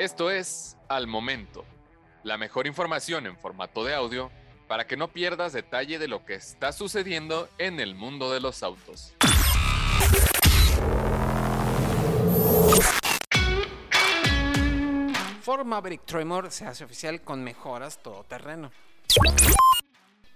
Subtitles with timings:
[0.00, 1.66] Esto es Al Momento,
[2.22, 4.30] la mejor información en formato de audio
[4.66, 8.62] para que no pierdas detalle de lo que está sucediendo en el mundo de los
[8.62, 9.14] autos.
[15.42, 18.70] Ford Maverick Tremor se hace oficial con mejoras todoterreno.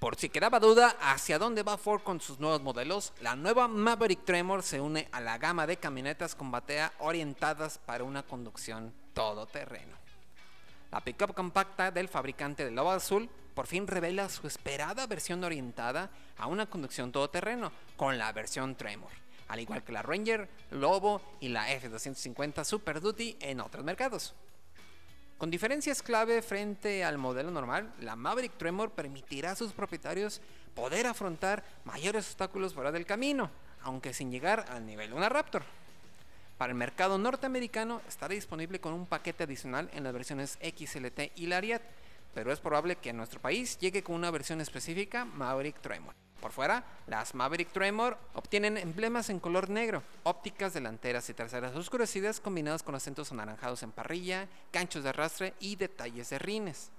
[0.05, 4.23] Por si quedaba duda hacia dónde va Ford con sus nuevos modelos, la nueva Maverick
[4.27, 9.97] Tremor se une a la gama de camionetas con batea orientadas para una conducción todoterreno.
[10.93, 16.11] La pickup compacta del fabricante de lobo azul por fin revela su esperada versión orientada
[16.37, 19.11] a una conducción todoterreno con la versión Tremor,
[19.49, 24.35] al igual que la Ranger, Lobo y la F250 Super Duty en otros mercados.
[25.39, 30.41] Con diferencias clave frente al modelo normal, la Maverick Tremor permitirá a sus propietarios
[30.75, 33.51] poder afrontar mayores obstáculos fuera del camino,
[33.83, 35.65] aunque sin llegar al nivel de una Raptor.
[36.57, 41.47] Para el mercado norteamericano estará disponible con un paquete adicional en las versiones XLT y
[41.47, 41.83] Lariat,
[42.33, 46.15] pero es probable que a nuestro país llegue con una versión específica Maverick Tremor.
[46.45, 52.39] Por fuera, las Maverick Tremor obtienen emblemas en color negro, ópticas delanteras y traseras oscurecidas
[52.39, 56.91] combinadas con acentos anaranjados en parrilla, ganchos de arrastre y detalles de rines.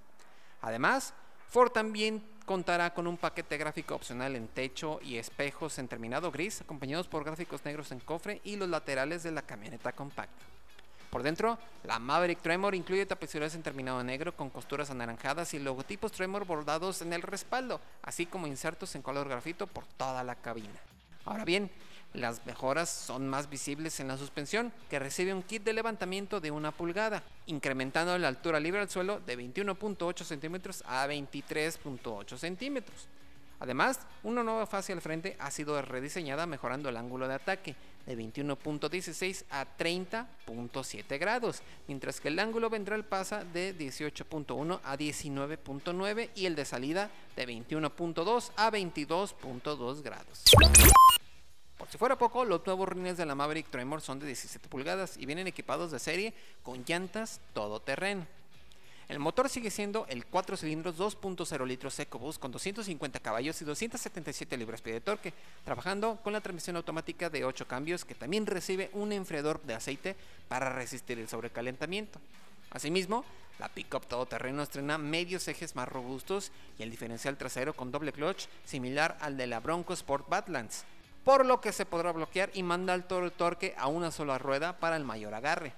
[0.62, 1.14] Además,
[1.48, 6.62] Ford también contará con un paquete gráfico opcional en techo y espejos en terminado gris,
[6.62, 10.44] acompañados por gráficos negros en cofre y los laterales de la camioneta compacta.
[11.10, 16.12] Por dentro, la Maverick Tremor incluye tapicerías en terminado negro con costuras anaranjadas y logotipos
[16.12, 20.80] Tremor bordados en el respaldo, así como insertos en color grafito por toda la cabina.
[21.24, 21.70] Ahora bien,
[22.12, 26.50] las mejoras son más visibles en la suspensión, que recibe un kit de levantamiento de
[26.50, 33.08] una pulgada, incrementando la altura libre al suelo de 21.8 centímetros a 23.8 centímetros.
[33.60, 37.76] Además, una nueva fase al frente ha sido rediseñada mejorando el ángulo de ataque
[38.06, 46.30] de 21.16 a 30.7 grados, mientras que el ángulo ventral pasa de 18.1 a 19.9
[46.34, 50.44] y el de salida de 21.2 a 22.2 grados.
[51.76, 55.16] Por si fuera poco, los nuevos rines de la Maverick Tremor son de 17 pulgadas
[55.18, 56.32] y vienen equipados de serie
[56.62, 58.26] con llantas todoterreno.
[59.08, 64.56] El motor sigue siendo el 4 cilindros 2.0 litros EcoBoost con 250 caballos y 277
[64.56, 65.32] libras-pie de torque,
[65.64, 70.16] trabajando con la transmisión automática de 8 cambios que también recibe un enfriador de aceite
[70.48, 72.18] para resistir el sobrecalentamiento.
[72.70, 73.24] Asimismo,
[73.60, 78.48] la pickup todoterreno estrena medios ejes más robustos y el diferencial trasero con doble clutch
[78.64, 80.84] similar al de la Bronco Sport Badlands,
[81.24, 84.78] por lo que se podrá bloquear y mandar todo el torque a una sola rueda
[84.78, 85.74] para el mayor agarre.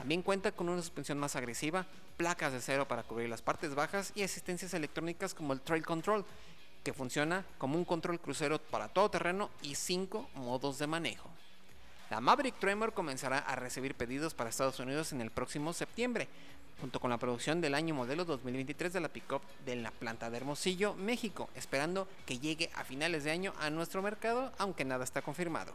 [0.00, 1.84] También cuenta con una suspensión más agresiva,
[2.16, 6.24] placas de cero para cubrir las partes bajas y asistencias electrónicas como el Trail Control,
[6.82, 11.28] que funciona como un control crucero para todo terreno y 5 modos de manejo.
[12.08, 16.28] La Maverick Tremor comenzará a recibir pedidos para Estados Unidos en el próximo septiembre,
[16.80, 20.38] junto con la producción del año modelo 2023 de la pickup de la planta de
[20.38, 25.20] Hermosillo, México, esperando que llegue a finales de año a nuestro mercado, aunque nada está
[25.20, 25.74] confirmado.